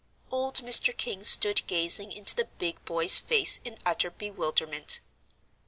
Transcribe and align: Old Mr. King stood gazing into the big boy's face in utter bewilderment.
Old 0.31 0.55
Mr. 0.65 0.97
King 0.97 1.23
stood 1.23 1.61
gazing 1.67 2.11
into 2.11 2.35
the 2.35 2.49
big 2.57 2.83
boy's 2.85 3.19
face 3.19 3.59
in 3.63 3.77
utter 3.85 4.09
bewilderment. 4.09 4.99